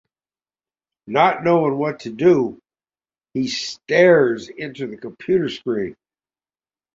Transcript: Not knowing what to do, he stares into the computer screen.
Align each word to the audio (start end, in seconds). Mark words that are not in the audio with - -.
Not 1.05 1.43
knowing 1.43 1.77
what 1.77 1.99
to 2.01 2.11
do, 2.11 2.57
he 3.35 3.47
stares 3.47 4.49
into 4.49 4.87
the 4.87 4.97
computer 4.97 5.47
screen. 5.47 5.93